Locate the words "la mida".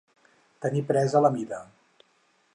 1.27-1.61